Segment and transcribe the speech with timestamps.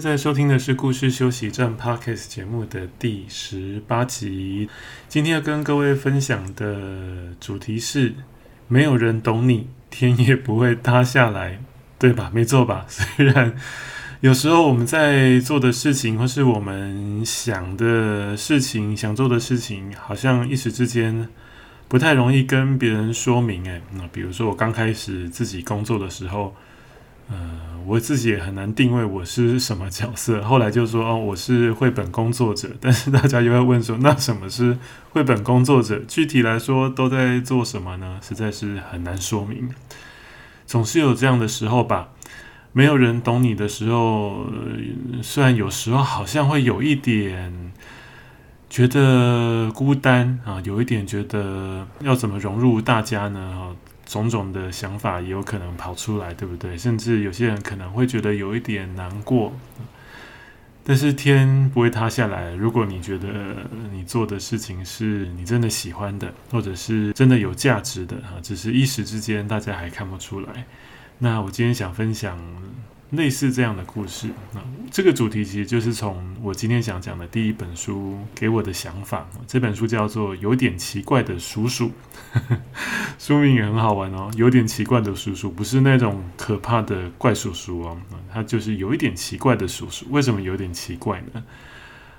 [0.00, 4.66] 现在收听的是故事休息站 Podcast 节目的第十八集。
[5.10, 8.14] 今天要跟各位分享的主题是：
[8.66, 11.60] 没有人懂你，天也不会塌下来，
[11.98, 12.30] 对吧？
[12.32, 12.86] 没错吧？
[12.88, 13.54] 虽然
[14.20, 21.28] 有时候我们在做的事情，或是我们想的事情、想做的事情，好像一时之间
[21.88, 23.62] 不太容易跟别人说明。
[23.66, 26.56] 诶，那比如说我刚开始自己工作的时候。
[27.30, 27.36] 呃，
[27.86, 30.42] 我自己也很难定位我是什么角色。
[30.42, 32.68] 后来就说哦，我是绘本工作者。
[32.80, 34.76] 但是大家又要问说，那什么是
[35.10, 36.00] 绘本工作者？
[36.08, 38.18] 具体来说都在做什么呢？
[38.20, 39.70] 实在是很难说明。
[40.66, 42.10] 总是有这样的时候吧，
[42.72, 44.46] 没有人懂你的时候，
[45.22, 47.72] 虽然有时候好像会有一点
[48.68, 53.74] 觉得孤单啊，有一点觉得要怎么融入大家呢？
[54.10, 56.76] 种种的想法也有可能跑出来，对不对？
[56.76, 59.52] 甚至有些人可能会觉得有一点难过，
[60.82, 62.52] 但是天不会塌下来。
[62.56, 63.28] 如果你觉得
[63.92, 70.66] 你做的事情是你真的喜欢的，或者是真的有价值的啊，只是一时之间大家还看不出来。
[71.18, 72.36] 那我今天想分享。
[73.10, 79.28] 类似这样的故事，那这个主题其实就是从我今天想讲的第一本书给我的想法。
[79.48, 81.90] 这本书叫做《有点奇怪的叔叔》，
[83.18, 84.30] 书名也很好玩哦。
[84.36, 87.96] 有点奇怪的叔叔，不是那种可怕的怪叔叔哦，
[88.32, 90.06] 他就是有一点奇怪的叔叔。
[90.10, 91.42] 为什么有点奇怪呢？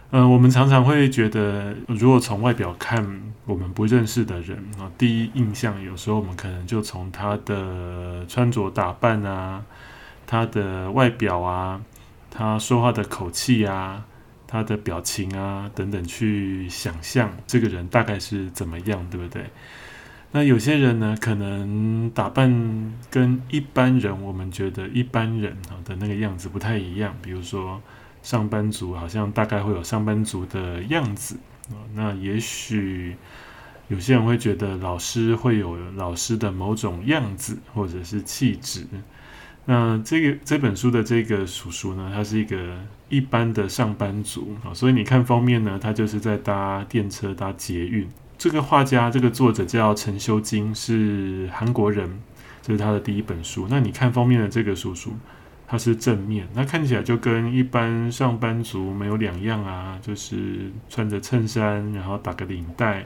[0.09, 9.64] 嗯，我们常常会觉得，如果从外表看我们不认识的人啊，第一印象有时候我们可能就从他的穿着打扮啊。
[10.31, 11.81] 他的外表啊，
[12.30, 14.05] 他说话的口气啊，
[14.47, 19.43] 他的表情啊等等，去想象这个人大概是怎么样，对不对？
[20.31, 22.49] 那有些人呢，可能打扮
[23.09, 27.13] 跟一般人，我们觉得一般人啊的那个样子不太一样。
[27.21, 27.81] 比如说，
[28.23, 31.37] 上班族好像大概会有上班族的样子。
[31.93, 33.17] 那也许
[33.89, 38.87] 有些人会觉得老师会有老师的某种样子，或者是气质。
[39.71, 42.77] 那这个这本书的这个叔叔呢，他是一个
[43.08, 48.05] 一般的上班族啊，所以你看封面呢，他就是在搭电车、搭捷运。
[48.37, 52.20] 这个画家、这个作者叫陈修金，是韩国人，
[52.61, 53.65] 这是他的第一本书。
[53.70, 55.14] 那你看封面的这个叔叔，
[55.65, 63.05] 他是正面，那看起来就跟一般上班族没有两样啊，就是穿着衬衫，然后打个领带。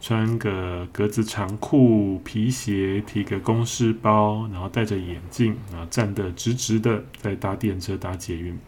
[0.00, 8.58] 穿个格子长裤、皮鞋，提个公事包，然后戴着眼镜，然后站得直直的，在搭电车、搭捷运。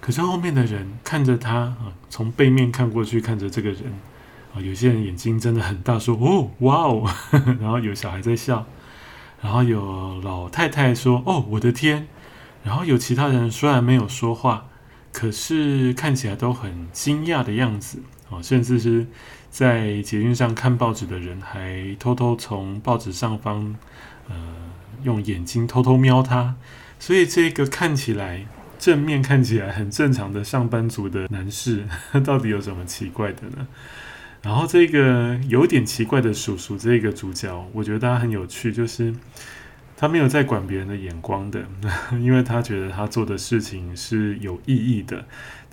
[0.00, 3.84] 可是后面的人看着他啊，从背面看过去，看着这个人
[4.54, 7.10] 啊，有些人眼睛真的很大，说：“哦，哇哦！”
[7.58, 8.66] 然后有小孩在笑，
[9.40, 12.06] 然后有老太太说：“哦，我的天！”
[12.62, 14.66] 然后有其他人虽然没有说话，
[15.10, 19.06] 可是看起来都很惊讶的样子啊，甚至是。
[19.56, 23.74] 在捷运上看报纸的人，还偷偷从报纸上方，
[24.28, 24.36] 呃，
[25.02, 26.56] 用眼睛偷偷瞄他。
[26.98, 28.44] 所以这个看起来
[28.78, 31.86] 正面看起来很正常的上班族的男士，
[32.22, 33.66] 到底有什么奇怪的呢？
[34.42, 39.14] 然后这个有点奇怪的叔叔，这个主角，我觉得他很有趣，就是。
[39.98, 41.64] 他没有在管别人的眼光的，
[42.20, 45.24] 因为他觉得他做的事情是有意义的。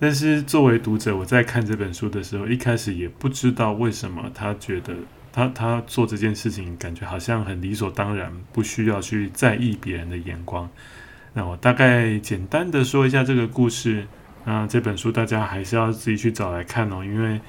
[0.03, 4.93] 但是作为读者，我在看这本书的时候，一开始也不知道为什么他觉得
[5.31, 10.69] 他他做这件事情感觉好像很理所当然，不需要去在意别人的眼光。
[11.31, 14.05] 那我大概简单的说一下这个故事。
[14.43, 17.39] 那这本书大家还是要自己去找来看哦，因为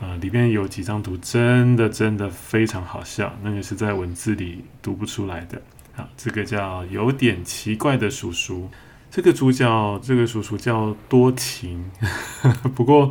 [0.00, 5.60] 呃里面有几张图真的真的非常好笑，那个是在文字里读不出来的。
[5.96, 8.70] 啊，这个叫有点奇怪的叔叔。
[9.16, 11.90] 这个主角，这个叔叔叫多情。
[12.76, 13.10] 不过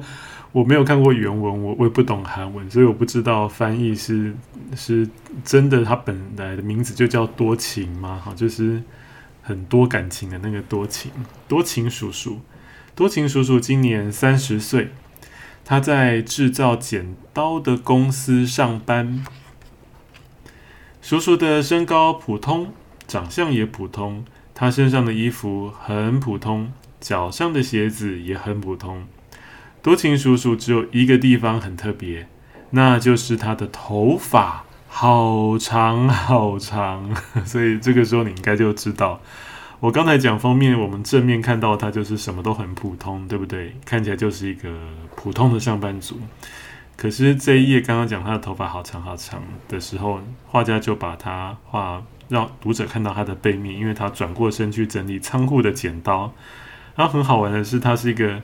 [0.51, 4.31] 我没有看过原文，我我也不懂韩文，所以我不知道翻译是
[4.75, 5.09] 是
[5.43, 8.21] 真的，他本来的名字就叫多情吗？
[8.23, 8.83] 哈，就是
[9.41, 11.11] 很多感情的那个多情。
[11.47, 12.39] 多情叔叔，
[12.93, 14.91] 多情叔叔今年三十岁，
[15.65, 19.25] 他在制造剪刀的公司上班。
[21.01, 22.71] 叔叔的身高普通，
[23.07, 24.23] 长相也普通，
[24.55, 26.71] 他身上的衣服很普通，
[27.01, 29.05] 脚上的鞋子也很普通。
[29.83, 32.27] 多情叔叔只有一个地方很特别，
[32.69, 37.13] 那就是他的头发好长好长。
[37.45, 39.19] 所以这个时候你应该就知道，
[39.81, 43.75] 我刚才讲封面，我们正面看到他就是什么都很普通，对不对？
[43.85, 44.69] 看起来就是一个
[45.17, 46.17] 普通的上班族。
[46.95, 56.33] 可是这一页刚刚讲他的头发好长好长的时候，画家就把他画让读者看到他的背面，因为他转过身去整理仓库的剪刀。
[56.95, 58.41] 然后很好玩的是，他是一个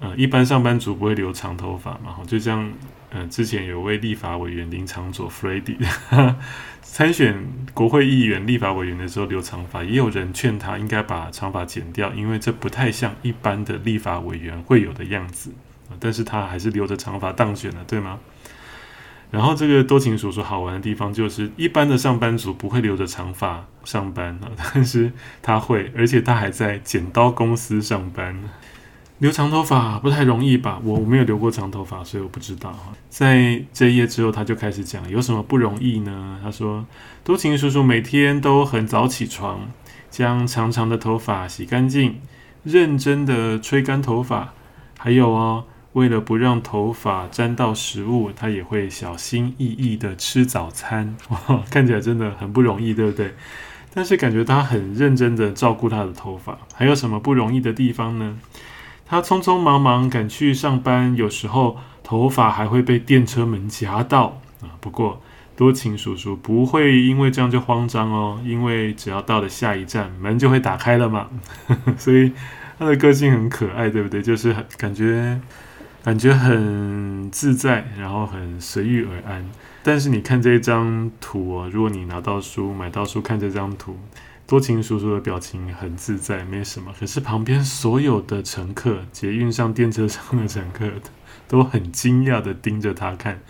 [0.00, 2.72] 呃，一般上班族不会留长头发嘛，就像
[3.10, 5.76] 呃，之前有位立法委员林长佐 Freddy
[6.82, 15.52] 参选国会议员、立法委员的时候留长发，也有人劝他应该把长发剪掉，因为这不太像一般的立法委员会有的样子。
[15.98, 18.18] 但是他还是留着长发当选了，对吗？
[19.30, 24.38] 然后这个多情叔叔好玩的地方就是，一般的上班族不会留着长发上班，
[24.74, 28.38] 但是他会，而且他还在剪刀公司上班。
[29.18, 30.80] 留长头发不太容易吧？
[30.84, 32.72] 我我没有留过长头发，所以我不知道。
[33.10, 36.38] 在这一页之后，他就开始讲有什么不容易呢？
[36.40, 36.86] 他说，
[37.24, 39.68] 多情叔叔每天都很早起床，
[40.08, 42.20] 将长长的头发洗干净，
[42.62, 44.54] 认真的吹干头发，
[44.96, 45.64] 还有哦。
[45.94, 51.16] 为了不让头发沾到食物，他也会小心翼翼地吃早餐。
[51.30, 53.34] 哇，看起来真的很不容易，对不对？
[53.94, 56.58] 但是感觉他很认真地照顾他的头发。
[56.74, 58.36] 还有什么不容易的地方呢？
[59.06, 64.76] 他匆匆忙忙赶去上班，有时候头发还会被电车门夹到啊。
[64.80, 65.22] 不过
[65.56, 71.28] 多情叔叔不会因为这样就慌张哦，因为只要到了下一站，门就会打开了嘛。
[71.96, 72.32] 所以
[72.78, 74.22] 他的个性很可爱，对不对？
[74.22, 75.40] 就是感觉。
[76.08, 79.44] 感觉很自在，然后很随遇而安。
[79.82, 83.94] 但是你看这张图哦，如果你拿到书、买到书看这张图，
[84.46, 86.94] 多情叔叔的表情很自在，没什么。
[86.98, 90.90] 可是旁边所有的乘客，捷运上、电车上的乘客，
[91.46, 93.40] 都很惊讶的盯着他看。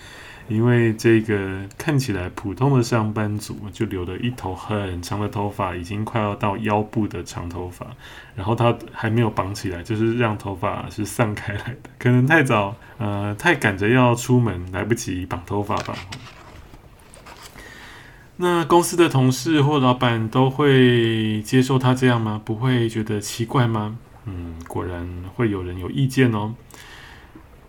[0.49, 7.87] 因为这个看起来普通的上班族，就留了一头很长的头发，已经快要到腰部的长头发，
[8.35, 11.91] 然后他还没有绑起来，就是让头发是散开来的。
[11.99, 15.95] 可能太早，呃，太赶着要出门，来不及绑头发吧。
[18.37, 22.41] 那公司的同事或老板都会接受他这样吗？
[22.45, 23.99] 不会觉得奇怪吗？
[24.25, 26.55] 嗯，果然会有人有意见哦。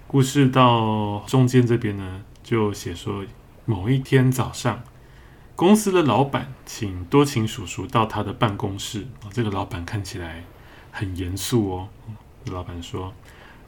[0.05, 3.23] 故事到中间这边呢，就写说，
[3.65, 4.81] 某一天早上，
[5.55, 9.07] 公司的老板请多情叔叔到他的办公室。
[9.31, 10.43] 这个老板看起来
[10.91, 11.87] 很严肃哦。
[12.51, 13.13] 老板说：“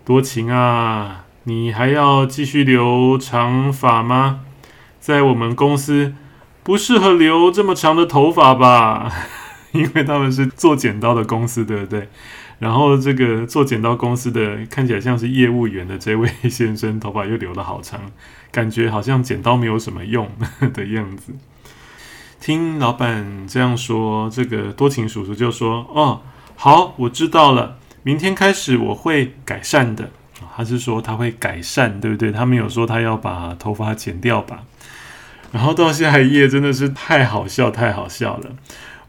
[0.04, 4.42] 多情啊，你还要继续留长发吗？
[5.00, 6.14] 在我们公司
[6.64, 9.12] 不适合留这么长的头发吧？
[9.74, 12.10] 因为他们是做剪刀的公司，对不对？”
[12.60, 18.00] 然后这个做剪刀公司的看起来像是业务员的这位先生，头发又留得好长，
[18.52, 20.30] 感觉好像剪刀没有什么用
[20.74, 21.34] 的样子。
[22.40, 26.22] 听老板这样说，这个多情叔叔就说：“哦，
[26.56, 30.10] 好，我知道了，明天开始我会改善的。”
[30.58, 32.32] 他是说他会改善，对不对？
[32.32, 34.64] 他没有说他要把头发剪掉吧？
[35.52, 38.52] 然后到下一页真的是太好笑，太好笑了。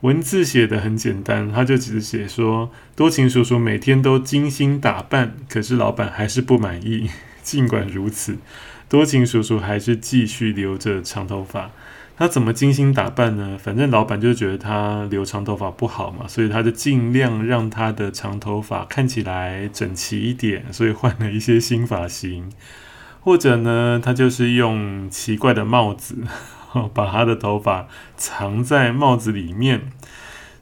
[0.03, 7.09] 文字写得很简单，他就只是写说，多情叔叔每天都精心打扮，可是老板还是不满意。
[7.43, 8.37] 尽管如此，
[8.93, 11.71] 多情叔叔还是继续留着长头发。
[12.15, 13.57] 他怎么精心打扮呢？
[13.59, 22.53] 反正老板就觉得他留长头发不好嘛，所以他就尽量让他的长头发看起来整齐一点，所以换了一些新发型，
[23.23, 26.19] 或者呢，他就是用奇怪的帽子。
[26.93, 27.87] 把他的头发
[28.19, 29.81] 藏在帽子里面，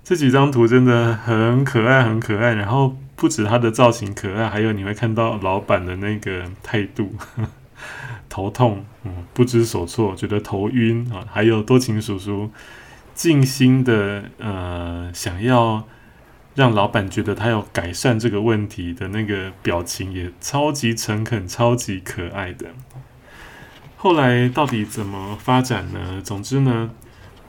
[0.05, 2.55] 这几张图真的很可爱，很可爱。
[2.55, 7.15] 然后不止他的造型可爱，还有你会看到老板的那个态度，
[8.31, 11.27] 头痛，嗯，不知所措，觉得头晕啊。
[11.31, 12.51] 还有多情叔叔
[13.13, 15.87] 尽心的呃，想要
[16.55, 22.69] 让老板觉得他要改善这个问题的那个表情，也超级诚恳，超级可爱的。
[23.97, 26.23] 后来到底怎么发展呢？
[26.25, 26.91] 总之呢，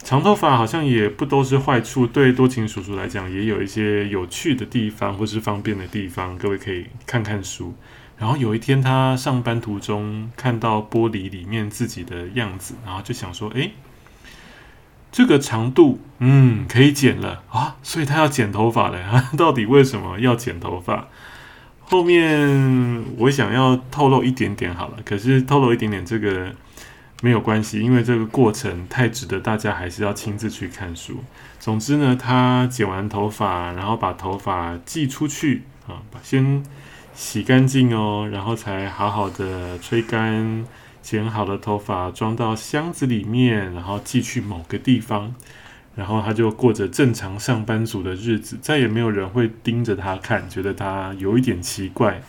[0.02, 6.36] 长头发好像也不都是坏处，对多情叔叔来讲也有一些有趣的地方或是方便的地方。
[6.36, 7.72] 各位可以看看书。
[8.22, 13.72] 然后有一天他上班途中看到玻璃里面自己的样子，然后就想说：“诶，
[15.10, 19.24] 这个长度，嗯，可以剪了啊！”所以他要剪头发了。
[19.36, 21.08] 到底为什么要剪头发？
[21.80, 26.54] 后面我想要透露一点点好了，可是透露一点点这个
[27.22, 31.24] 没有关系，因为这个过程太值得大家还是要亲自去看书。
[31.58, 36.62] 总之呢，他剪完头发，然后把头发寄出去啊，把先
[37.14, 40.64] 洗干净哦，然后才好好的吹干，
[41.02, 45.34] 剪好的头发装到箱子里面，然后寄去某个地方，
[45.94, 52.22] 然后他就过着正常上班族的日子，再也没有人会盯着他看，觉得他有一点奇怪。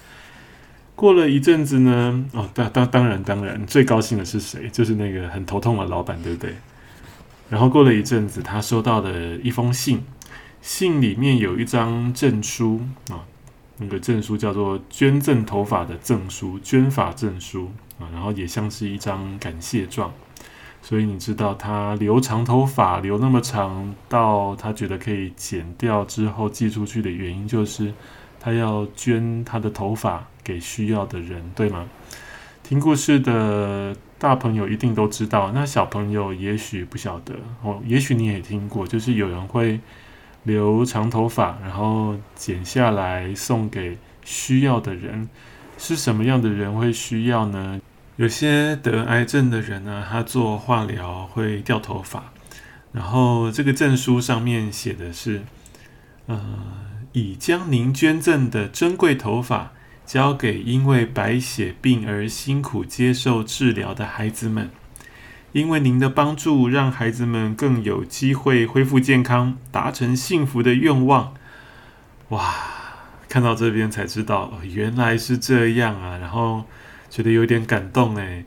[0.96, 4.70] 过了一阵子呢，哦，当当当然当然，最高兴的是谁？
[4.70, 6.56] 就是那个很头痛的老板，对不对？
[7.50, 10.04] 然后过了一阵子，他收到了一封信，
[10.62, 13.26] 信里面有一张证书啊，
[13.78, 20.12] 那个证书叫做捐赠头发的证书，捐发证书啊，然后也像是一张感谢状。
[20.82, 27.94] 所以你知道他留长头发留那么长，到他觉得可以剪掉之后寄出去的原因，就是
[28.40, 31.88] 他要捐他的头发给需要的人，对吗？
[32.64, 33.96] 听故事的。
[34.20, 37.82] 大朋友一定都知道，那小朋友也许不晓得哦。
[37.86, 39.78] 也许你也听过，就是有人会
[40.44, 45.28] 留长头发，然后剪下来送给需要的人。
[45.78, 47.80] 是什么样的人会需要呢？
[48.16, 52.32] 有些得癌症的人呢，他做化疗会掉头发，
[52.92, 55.42] 然后这个证书上面写的是：
[56.28, 56.40] 呃，
[57.14, 59.72] 已将您捐赠的珍贵头发。
[60.06, 64.70] 交给因为白血病而辛苦接受治疗的孩子们，
[65.54, 71.36] 因为您的帮助，让孩子们更有机会恢复健康，达成幸福的愿望。
[72.30, 72.56] 哇，
[73.30, 76.18] 看到这边才知道，原来是这样啊！
[76.18, 76.66] 然后
[77.10, 78.44] 觉得有点感动哎，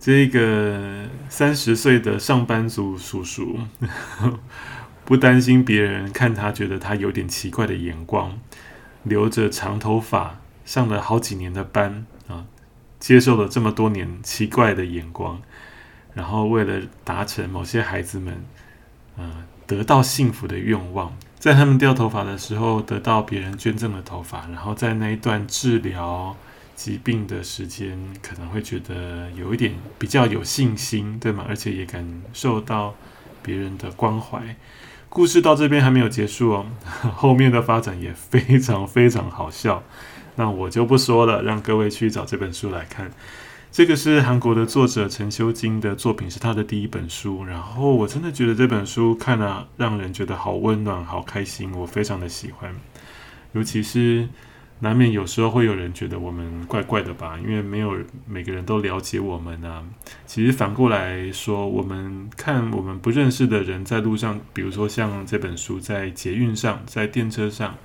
[0.00, 3.60] 这个三十岁的上班族叔叔，
[5.04, 8.38] 不担心别人看他觉得他有点奇怪的眼光，
[9.04, 10.40] 留着长头发。
[10.62, 12.44] 上了好几年的班啊，
[13.00, 15.42] 接受了这么多年奇怪的眼光，
[16.20, 18.44] 然后为了达成某些孩子们，
[19.16, 26.36] 呃，得到幸福的愿望，在他们掉头发的时候得到别人捐赠的头发，然后在那一段治疗
[26.76, 31.46] 疾病的时间，可能会觉得有一点比较有信心，对吗？
[31.48, 32.94] 而且也感受到
[33.42, 34.54] 别人的关怀。
[35.08, 36.66] 故事到这边还没有结束哦，
[37.16, 39.82] 后面的发展也非常非常好笑。
[40.36, 43.10] 那我就不说了，让各位去找这本书来看。
[43.72, 47.44] 这个是韩国的作者陈修金的作品，是他的第一本书。
[47.44, 52.74] 然后我真的觉得这本书看了让人觉得好温暖、好开心，我非常的喜欢。
[53.52, 54.28] 尤其是
[54.80, 57.96] 难免有时候会有人觉得我们怪怪的吧，因为没有
[58.26, 59.84] 每个人都了解我们啊。
[60.26, 67.76] 其实反过来说，我们看我们不认识的人在路上，比如说像这本书在捷运上、在电车上。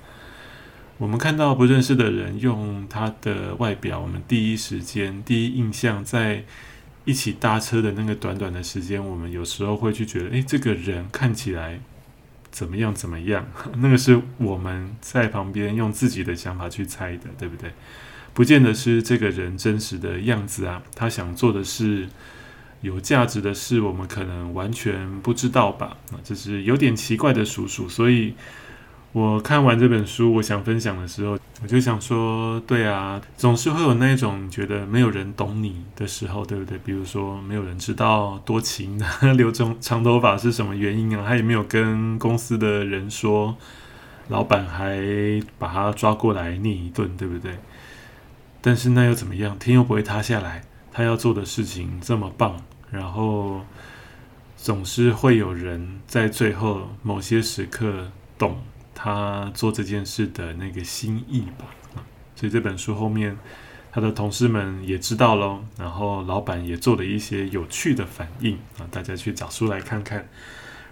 [0.98, 6.42] 我们看到不认识的人用他的外表，我们第一时间、第一印象，在
[7.04, 11.78] 一起搭车的那个短短的时间，我们有时候会去觉得，诶，这个人看起来
[12.50, 12.94] 怎么样？
[12.94, 13.46] 怎么样？
[13.76, 17.70] 那个是我们在旁边用自己的想法去猜的，对不对？
[18.32, 20.82] 不见得是这个人真实的样子啊。
[20.94, 22.08] 他想做的是
[22.80, 25.98] 有价值的事，我们可能完全不知道吧？
[26.10, 28.32] 啊，这是有点奇怪的叔叔，所以。
[29.12, 36.76] 我看完这本书，我想分享的时候，我就想说，对啊，总是会有那种觉得没有人懂你的时候，对不对？
[36.84, 39.00] 比如说，没有人知道多情
[39.38, 41.24] 留长长头发是什么原因啊？
[41.26, 43.56] 他也没有跟公司的人说，
[44.28, 45.00] 老板还
[45.58, 47.58] 把他抓过来念一顿，对不对？
[48.60, 49.58] 但是那又怎么样？
[49.58, 52.60] 天又不会塌下来，他要做的事情这么棒，
[52.90, 53.62] 然后
[54.58, 58.58] 总是会有人在最后某些时刻懂。
[58.98, 61.66] 他做这件事的那个心意吧，
[62.34, 63.36] 所以这本书后面，
[63.92, 70.26] 他的同事们也知道喽，然后老板也做了一些有趣的反应啊，大家去找书来看看。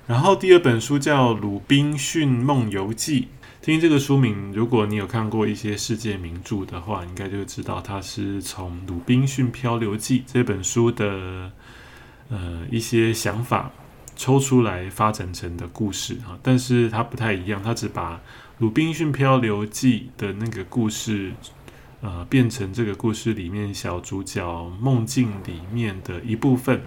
[0.07, 3.23] 然后第二本书叫《鲁滨逊梦游记》，
[3.65, 11.51] 听这个书名，如果你有看过一些世界名著的话，应该就知道它是从《鲁滨逊漂流记》这本书的
[12.29, 13.73] 呃一些想法。
[14.17, 18.17] 抽出来发展成的故事啊，但是它不太一样，它只把
[18.59, 21.33] 《鲁滨逊漂流记》的那个故事，
[22.01, 26.83] 呃，变成这个故事里面小主角梦境里面的一部分。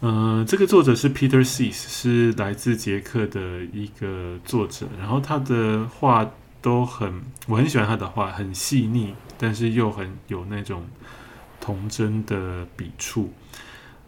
[0.00, 6.30] 嗯、呃，这个作者是 Peter Seiss，是来自捷克的一个作者，然后他的画
[6.62, 10.86] 都很，我很喜欢他的画，很细腻，但是又很有那种
[11.60, 13.32] 童真的笔触。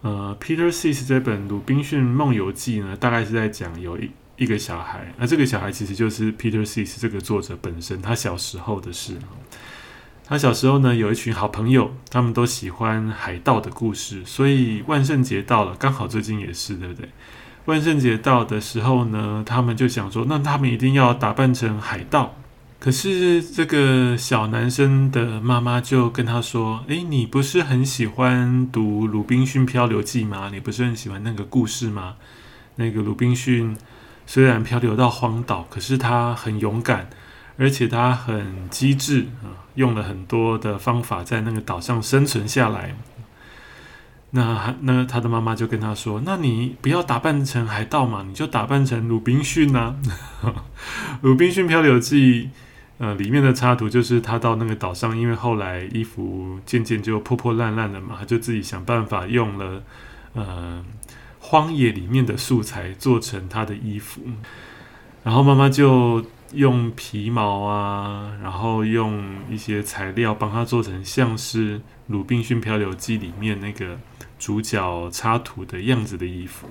[0.03, 9.17] 呃，Peter Seiss 这本《鲁滨逊梦游记》呢，大概是在讲有一一个小孩，那这个小孩其实就是 Peter Seiss 这个作者本身，他小时候的事。
[10.25, 17.09] 他小时候呢，有一群好朋友，他们都喜欢海盗的故事，所以万圣节到了，刚好最近也是，对不对？
[17.67, 22.37] 万圣节到的时候呢，他们就想说，那他们一定要打扮成海盗，
[22.81, 30.49] 可是这个小男生的妈妈就跟他说：“诶，你不是很喜欢读《鲁滨逊漂流记》吗？
[30.51, 32.15] 你不是很喜欢那个故事吗？
[32.77, 33.77] 那个鲁滨逊
[34.27, 37.11] 虽然漂流到荒岛，可是他很勇敢，
[37.59, 42.97] 而且他很机智啊，用了很多的方法在那个岛上生存下来。”
[44.33, 49.97] 那那他的妈妈就跟他说：“那你不要打扮成海盗嘛，你就打扮成鲁滨逊呐，
[51.21, 52.45] 《鲁滨逊漂流记》。”
[53.03, 59.83] 呃，里面的插图就是他到那个岛上，因为后来衣服渐渐就破破烂烂了嘛，他就自己想办法用了
[60.35, 60.85] 呃
[61.39, 64.21] 荒野里面的素材做成他的衣服，
[65.25, 71.79] 然后妈妈就用皮毛啊，然后用一些材料帮他做成像是
[72.09, 73.99] 《鲁滨逊漂流记》里面那个
[74.39, 76.69] 主角插图的样子的衣服，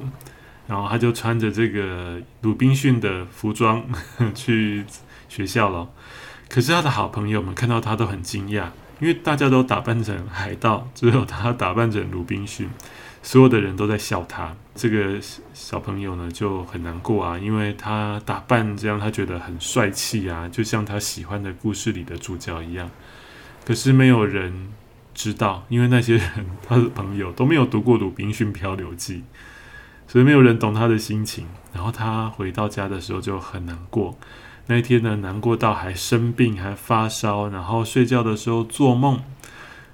[0.67, 3.83] 然后他就穿着这个鲁滨逊的服装
[4.35, 4.85] 去
[5.29, 5.87] 学校了。
[6.49, 8.65] 可是他的好朋友们看到他都很惊讶，
[8.99, 12.67] 因为大家都打扮成海盗，只有他打扮成鲁滨逊，
[13.21, 14.53] 所有的人都在笑他。
[14.73, 15.19] 这个
[15.53, 22.89] 小朋友呢就很难过啊，因为他打扮这样，他觉得很帅气啊，就像他喜欢的故事里的主角一样。
[23.63, 24.69] 可是没有人
[25.13, 26.29] 知道，因为那些人
[26.67, 29.17] 他的朋友都没有读过《鲁滨逊漂流记》，
[30.11, 31.45] 所以没有人懂他的心情。
[31.71, 34.17] 然后他回到家的时候就很难过。
[34.71, 39.19] 那一天呢，难过到还生病，还发烧，然后睡觉的时候做梦，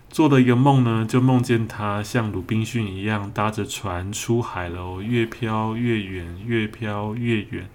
[0.09, 7.69] 做了一个梦呢，就梦见他像鲁滨逊一样搭着船出海了哦，越飘越远，越飘越远，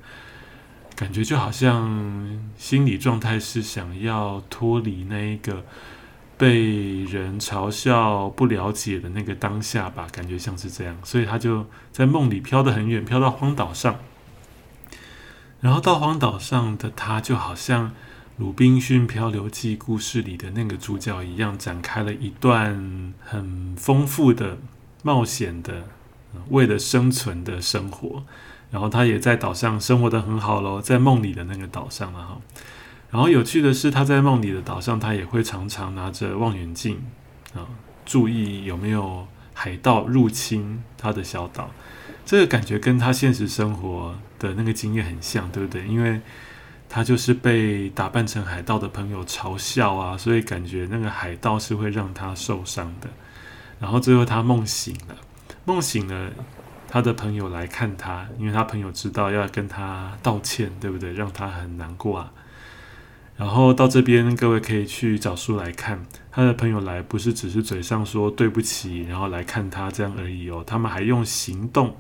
[0.95, 5.65] 感觉就好像心理状态是想要脱离那一个
[6.37, 13.97] 被人嘲笑、不了解的那个当下吧，感觉像是这样，所以他就在梦里飘得很远，飘到荒岛上。
[15.61, 17.89] 然后到荒岛上的他，就好像
[18.39, 24.57] 《鲁滨逊漂流记》故事里的那个主角一样，展开了一段很丰富的
[25.03, 25.85] 冒险的，
[26.49, 28.25] 为了生存的生活。
[28.71, 32.39] 然后他也在岛上生活得很好喽，在梦里的那个岛上了哈。
[33.11, 37.03] 然后有趣的是，他在梦里的岛上，他也会常常拿着望远镜
[37.53, 37.67] 啊，
[38.07, 41.71] 注意有没有海盗入侵他的小岛。
[42.25, 45.87] 这个感觉跟他现实生活的那个经验很像，对不对？
[45.87, 46.21] 因为
[46.89, 53.09] 他就是被打扮成海盗的朋友嘲笑啊，所以感觉那个海盗是会让他受伤的。
[53.79, 55.15] 然后最后他梦醒了，
[55.65, 56.33] 梦醒了，
[56.89, 61.13] 他的朋友来看他，因为他朋友知道要跟他道歉，对不对？
[61.13, 62.33] 让他很难过啊。
[63.37, 66.05] 然后到这边，各位可以去找书来看。
[66.31, 70.63] 他的朋友来不是只是嘴上说对不起，然后来看他这样而已哦。
[70.67, 71.97] 他们还用行动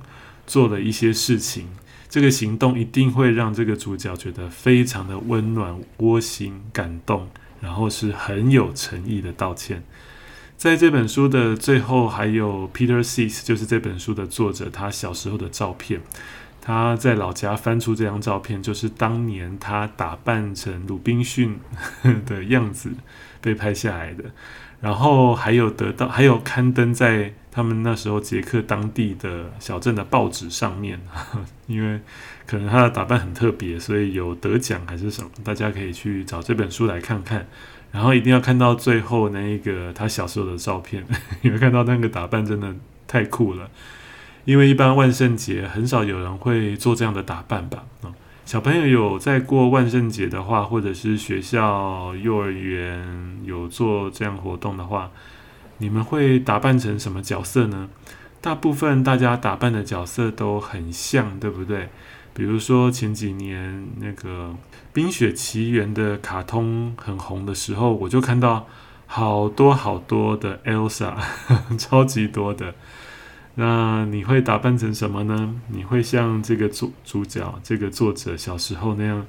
[0.46, 1.68] 做了一些事情。
[2.10, 7.28] 这个行动一定会让这个主角觉得非常的温暖、窝心、感动，
[7.62, 9.82] 然后是很有诚意的道歉。
[10.56, 16.02] 在这本书的最后，还有 Peter Seiss，就是这本书的作者，他小时候的照片。
[16.62, 21.58] 他在老家翻出这张照片，就是当年他打扮成鲁滨逊
[22.26, 22.90] 的样子
[23.40, 24.24] 被拍下来的，
[24.80, 31.00] 然后还有得到，还有刊登在他们那时候捷克当地的小镇的报纸上面。
[31.66, 32.00] 因为
[32.46, 37.46] 可能他的打扮很特别，所以有得奖还是什么，大家可以去找这本书来看看。
[37.92, 41.04] 然后一定要看到最后那一个他小时候的照片，
[41.42, 42.74] 因为看到那个打扮真的
[43.06, 43.68] 太酷了。
[44.46, 47.84] 因为一般万圣节很少有人会做这样的打扮吧？
[48.02, 48.10] 啊，
[48.50, 55.12] 小朋友有在过万圣节的话，或者是学校、幼儿园有做这样活动的话，
[55.78, 57.88] 你们会打扮成什么角色呢？
[58.40, 61.90] 大部分大家打扮的角色都很像，对不对？
[62.34, 64.48] 比如说前几年那个
[64.92, 68.66] 《冰雪奇缘》的卡通很红的时候，我就看到
[69.06, 71.14] 好多好多的 Elsa，
[71.78, 72.74] 超级多的。
[73.56, 75.54] 那你会打扮成什么呢？
[75.68, 79.26] 你会像这个主主角、这个作者小时候那样，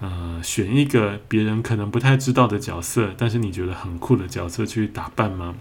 [0.00, 5.56] 呃，选一个别人可能不太知道的角色，但是你觉得很酷的角色去打扮吗？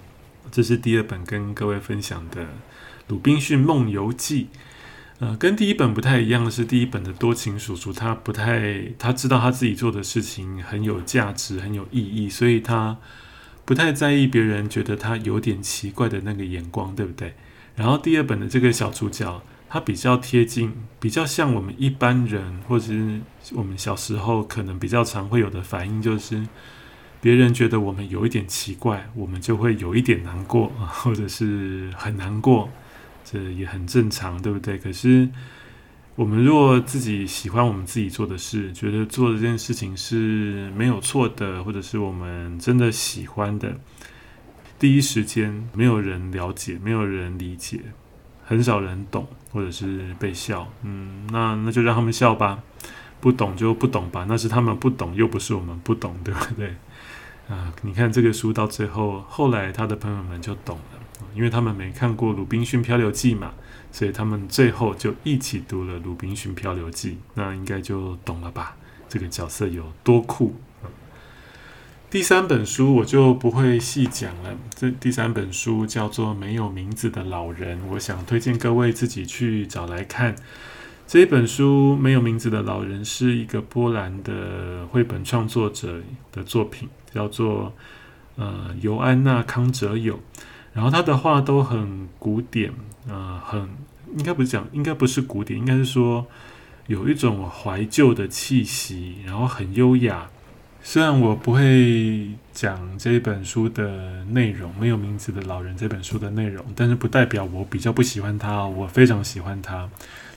[0.52, 2.44] 这是第二本跟各位分享的
[3.08, 4.46] 《鲁滨逊梦游记》。
[5.20, 12.98] 呃，跟第一本不太一样的是，第一本的多情叔叔他不太，他知道他自己做的事情很有价值、很有意义，所以他
[13.66, 17.36] 不太在意别人觉得他有点奇怪的那个眼光，对不对？
[17.80, 23.22] 然后第二本的这个小主角，他比较贴近，比较像我们一般人，或者是
[23.54, 26.46] 我们小时候可能比较常会有的反应，就是
[27.22, 32.70] 别人觉得我们有一点奇怪，我们就会有一点难过，或者是很难过，
[33.24, 34.78] 这也很正常，对不对？
[34.78, 35.30] 可是
[36.16, 43.80] 我们若自己喜欢我们自己做的事，觉得做这件事情是没有错的，或者是我们真的喜欢的，
[44.80, 47.82] 第一时间没有人了解，没有人理解，
[48.46, 52.64] 很少人懂，或者是被笑，嗯，那那就让他们笑吧，
[53.20, 56.74] 不懂就不懂吧，那是他们不懂，又不是我们不懂，对不对？
[57.50, 61.00] 啊，你看这个书到最后，后来他的朋友们就懂了，
[61.36, 63.54] 因为他们没看过《鲁滨逊漂流记》嘛。
[63.92, 68.78] 所以他们最后就一起读了《鲁滨逊漂流记》，那应该就懂了吧？
[69.08, 70.56] 这个角色有多酷。
[72.12, 74.58] 第三本书我就不会细讲了。
[74.74, 80.36] 这第三本书叫做《没有名字的老人》，我想推荐各位自己去找来看。
[81.06, 87.72] 这一本书《没有名字的老人》是一个波兰的绘本创作者的作品，叫做
[88.38, 90.20] 呃尤安娜康哲友。
[90.74, 92.74] 然后他的画都很古典，
[93.08, 93.70] 呃，很
[94.18, 96.26] 应该不是讲，应该不是古典，应该是说
[96.88, 100.28] 有一种怀旧的气息，然后很优雅。
[100.84, 109.90] 虽然我不会讲这本书的内容，没有名字的老人这本书的内容，但是不代表我比较不喜欢它，我非常喜欢它，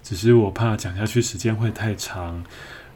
[0.02, 2.44] 只是我怕讲下去时间会太长。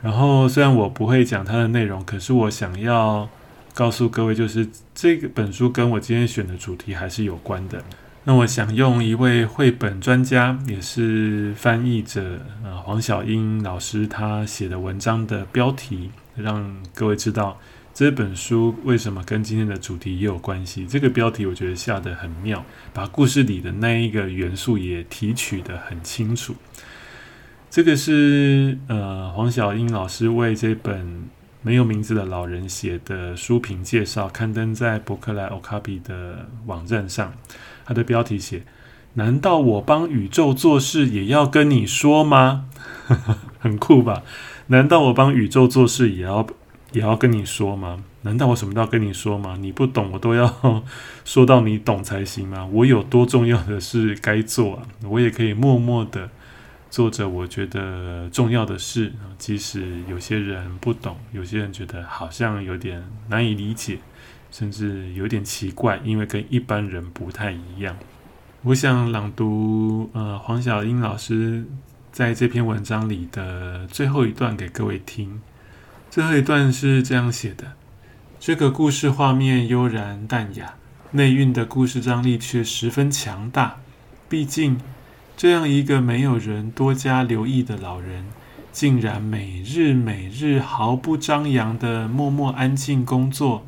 [0.02, 3.28] 然后虽然我不会讲它的内容，可是我想要。
[3.76, 7.84] 告诉各位，就是这个本书跟我今天选的主题还是有关的。
[8.24, 17.58] 那我想用一位绘本专家，也是翻译者，呃，黄小英老师他写的文章的标题，让各位知道
[17.92, 20.86] 这本书为什么跟今天的主题也有关系。
[20.86, 26.54] 这个标题我觉得下得很妙，把故事里的那一个元素也提取得很清楚。
[27.70, 31.28] 这个是呃黄小英老师为这本。
[31.62, 37.34] 没有名字的老人写的书评介绍刊登在博客来 Okapi 的网站上。
[37.84, 38.62] 他的标题写
[39.14, 42.66] ：“难道我帮宇宙做事也要跟你说吗？”
[43.58, 44.22] 很酷吧？
[44.68, 46.46] 难道我帮宇宙做事也要
[46.92, 48.02] 也要跟你说吗？
[48.22, 49.56] 难道我什么都要跟你说吗？
[49.60, 50.82] 你不懂，我都要
[51.24, 52.66] 说到你懂才行吗？
[52.72, 54.82] 我有多重要的事该做啊？
[55.08, 56.30] 我也可以默默的。
[56.88, 63.98] 做着我觉得重要的事，即使有些人不懂，有些人觉得好像有点难以理解，
[64.50, 67.94] 甚至有点奇怪，因为跟一般人不太一样。
[68.62, 71.66] 我想朗读呃黄小英老师
[72.16, 75.42] 在这篇文章里的最后一段给各位听。
[76.10, 77.74] 最后一段是这样写的：
[78.40, 80.76] 这个故事画面悠然淡雅，
[81.10, 83.80] 内蕴的故事张力却十分强大。
[84.30, 84.80] 毕竟。
[85.36, 88.24] 这样一个没有人多加留意的老人，
[88.72, 93.66] 竟然每日每日毫不张扬地默默安静工作，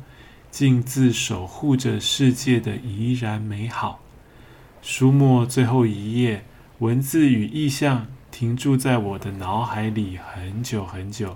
[0.49, 3.99] 尽自守护着世界的怡然美好。
[4.81, 6.43] 书末最后一页，
[6.79, 8.07] 文字与意象
[8.39, 11.35] 停驻在我的脑海里很久很久。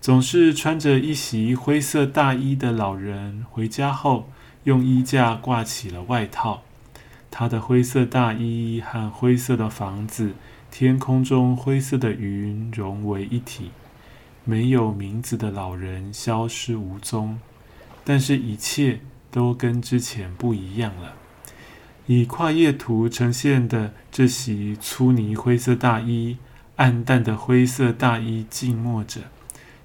[0.00, 4.28] 总是穿着一袭灰色大衣的老人回家后，
[4.64, 6.62] 用衣架挂起了外套。
[7.30, 10.32] 他的灰色大衣和灰色的房子，
[10.68, 13.70] 天空中灰色的云融为一体。
[14.44, 17.38] 没有名字的老人消失无踪，
[18.02, 18.98] 但是一切
[19.30, 21.14] 都跟之前不一样了。
[22.06, 26.36] 以跨页图呈现的这袭粗呢灰色大衣，
[26.76, 29.22] 暗淡的灰色大衣静默着，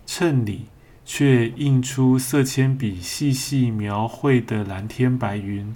[0.06, 0.66] 衬里
[1.06, 5.76] 却映出色铅笔细细描绘的蓝天白云。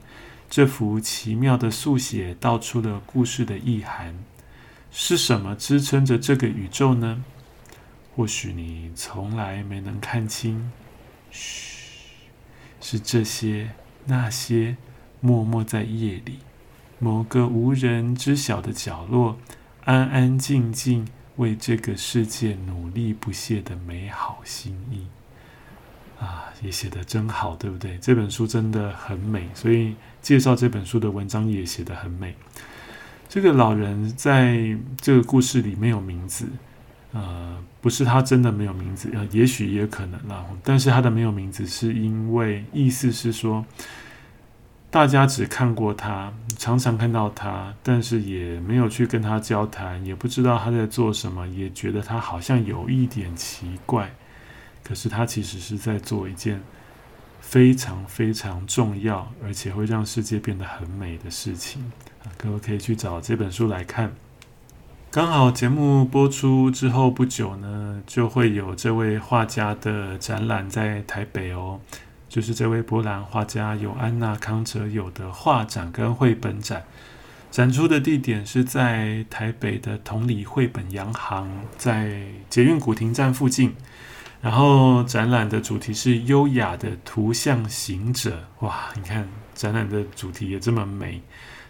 [0.49, 4.15] 这幅奇妙的速写道出了故事的意涵。
[4.91, 7.23] 是什么支撑着这个宇宙呢？
[8.13, 10.69] 或许你从来没能看清。
[11.31, 11.77] 嘘，
[12.81, 13.71] 是这些
[14.05, 14.75] 那些
[15.21, 16.39] 默默在夜里，
[16.99, 19.37] 某个无人知晓的角落，
[19.85, 21.07] 安安静静
[21.37, 25.05] 为这个世界努力不懈的美好心意。
[26.19, 27.97] 啊，也写得真好，对不对？
[27.97, 32.35] 这本书真的很美，所以介绍这本书的文章也写得很美。
[33.27, 36.47] 这个老人在这个故事里没有名字，
[37.13, 40.45] 呃，不是他真的没有名字，呃，也许也可能啦。
[40.63, 43.65] 但是他的没有名字，是因为意思是说，
[44.91, 54.13] 大家只看过他，常常看到他，但是也没有去跟他交谈，也不知道他在做什么，也觉得他好像有一点奇怪。
[54.83, 56.61] 可是他其实是在做一件
[57.39, 61.81] 非常非常重要，而且会让世界变得很美的事情！
[62.37, 64.11] 各位可以去找这本书来看。
[65.09, 71.79] 刚好节目播出之后不久呢，就会有这位画家的展览在台北哦，
[72.31, 76.85] 就是这位波兰画家尤安娜康哲友的画展跟绘本展。
[77.51, 83.75] 展出的地点是在台北的同里绘本洋行，在捷运古亭站附近。
[84.39, 88.47] 然后展览的主题是优雅的图像行者。
[88.59, 91.21] 哇，你看展览的主题也这么美，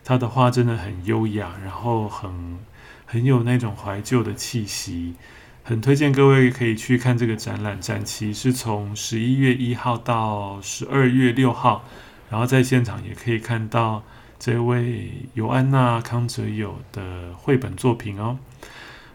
[0.03, 2.59] 他的画真的很优雅，然后很
[3.07, 5.15] 很有那种怀旧的气息。
[5.63, 11.85] 很推荐各位可以去看这个展览，展期是从十一月一号到十二月六号，
[12.29, 14.03] 然后在现场也可以看到
[14.39, 18.37] 这位尤安娜康哲友的绘本作品哦。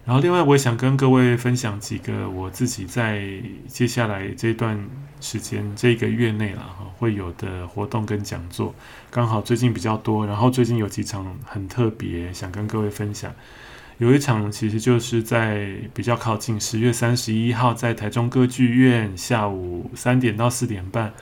[0.05, 3.27] 然后另外我也想跟各位分享几个我自己在
[3.67, 4.89] 接下来这段
[5.21, 8.73] 时间这个月内了哈会有的活动跟讲座，
[9.11, 13.35] 刚好最近比较多，然后最近有几场很特别，想跟各位分享。
[13.99, 21.15] 有一场其实就是在比较靠近十月三十一号，在台中歌剧院下午三点到四点半，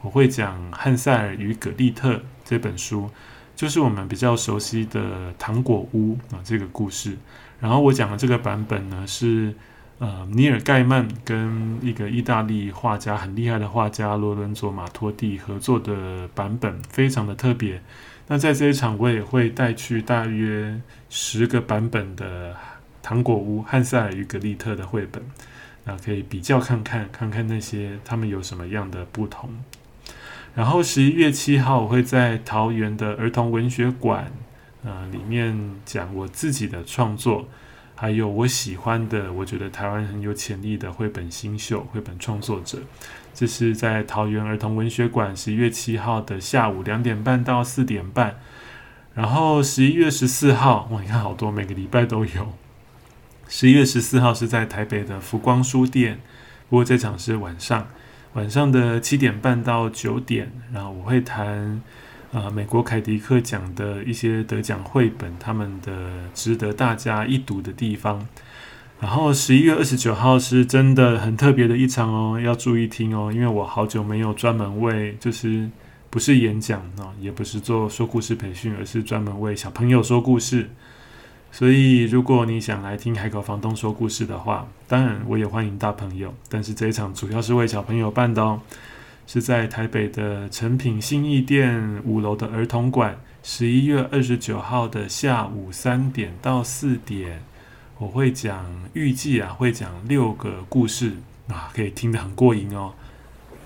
[0.00, 3.10] 我会讲《汉塞尔与葛丽特》这本书，
[3.54, 7.18] 就是我们比较熟悉的糖果屋啊这个故事。
[7.60, 9.54] 然后我讲的这个版本呢是
[9.98, 17.82] 呃尼尔盖曼跟一个意大利画家很厉害的画家罗伦佐马托蒂合作的版本，非常的特别。
[18.28, 20.80] 那在这一场，我也会带去大约
[21.10, 22.52] 十个版本的
[23.02, 25.22] 《糖果屋》汉塞尔与格丽特的绘本，
[25.84, 29.50] 那可以比较看看，看看那些他们有什么样的不同。
[30.54, 34.30] 然后十一月七号，我会在桃园的儿童文学馆，
[34.84, 37.48] 啊，里面讲我自己的创作，
[38.02, 42.80] 还有我喜欢的，我觉得台湾很有潜力的绘本新秀、绘本创作者。
[43.32, 48.40] 这是在桃园儿童文学馆十一月七号的下午两点半到四点半，
[49.14, 52.52] 然后十一月十四号，哇，你看好多，每个礼拜都有。
[53.46, 56.18] 十一月十四号是在台北的福光书店，
[56.68, 57.86] 不过这场是晚上，
[58.32, 61.80] 晚上的七点半到九点，然后我会谈
[62.32, 65.92] 呃美国凯迪克奖的一些得奖绘本，他们的
[66.34, 68.26] 值得大家一读的地方。
[69.00, 75.68] 然后十一月二十九号是真的很特别的一场哦，要注意听哦，因为我好久没有专门为，就是
[76.08, 80.70] 不是演讲哦，也不是做说故事培训，而是专门为小朋友说故事。
[81.50, 88.60] 所以如果你想来听海口房东说故事的话，当然我也欢迎大朋友，但是这一场主要是为小朋友办的哦，
[89.32, 97.42] 是在台北的诚品信义店五楼的儿童馆，十一月二十九号的下午三点到四点。
[97.96, 101.14] 我会讲，预计啊会讲六个故事
[101.48, 102.92] 啊，可以听得很过瘾哦。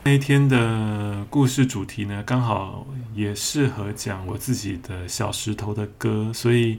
[0.05, 6.79] 那一天的故事主题呢，刚好也适合讲我自己的小石头的歌，所以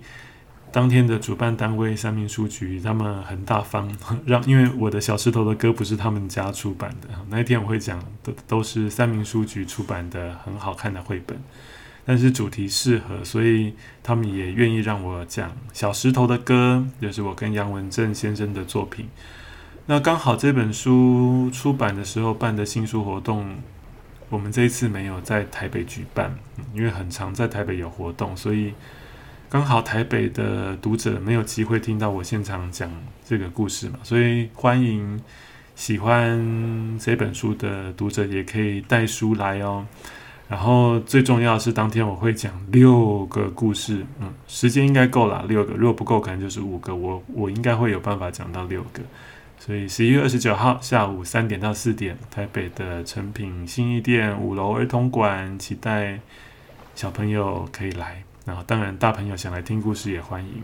[0.71, 3.89] 当天的主办单位三民书局他们很大方，
[4.25, 11.37] 让因为我的小石头的歌不是他们家出版的，那一天我会讲的都是三民书局出版的很好看的绘本。
[12.09, 19.09] 但是主题适合，所以他们也愿意让我讲《小石头的歌》，就是我跟杨文正先生的作品。
[19.87, 23.55] 那刚好这本书出版的时候办的新书活动，
[24.29, 26.33] 我们这一次没有在台北举办，
[26.73, 28.73] 因为很常在台北有活动，所以
[29.49, 32.91] 刚好台北的读者没有机会听到我现场讲
[33.25, 35.17] 这个故事嘛，所以欢迎
[35.73, 39.85] 喜欢这本书的读者也可以带书来哦。
[40.49, 45.73] 然后最重要是，当天我会讲六个故事，嗯，时间应该够了，六个。
[45.75, 46.93] 如果不够，可能就是五个。
[46.93, 49.01] 我我应该会有办法讲到六个。
[49.59, 56.19] 所以十一月二十九号下午三点到四点，台北的诚品新义店五楼儿童馆，期待
[56.95, 58.26] 小朋友可以来。
[58.47, 60.63] 然后当然大朋友想来听故事也欢迎。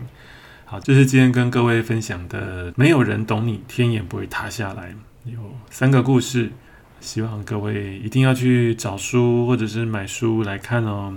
[0.64, 4.94] 好，这是今天跟各位分享的，没有人懂你，天也不会塌下来。
[5.24, 6.50] 有三个故事。
[7.00, 11.14] 希望各位一定要去找书或者是买书来看哦。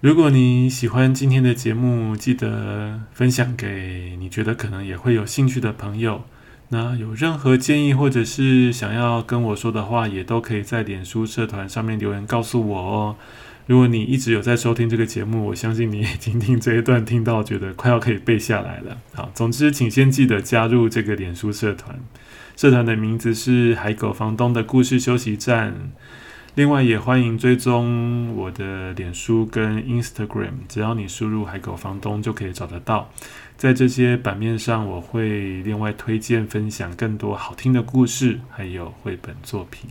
[0.00, 6.24] 如果你喜欢今天的节目，记得分享给你觉得可能也会有兴趣的朋友。
[6.70, 13.16] 那有任何建议或者是想要跟我说的话，也都可以在脸书社团上面留言告诉我哦。
[13.68, 18.96] 如果你一直有在收听这个节目，我相信你已经听这一段听到觉得快要可以背下来了。
[19.12, 22.00] 好，总之请先记得加入这个脸书社团。
[22.56, 25.74] 社团的名字是海狗房东的故事休息站。
[26.54, 33.12] 另外，也欢迎追踪我的脸书跟 Instagram，只要你输入“海狗房东”就可以找得到。
[33.58, 39.90] 在这些版面上，我会另外推荐分享更多好听的故事，还有绘本作品。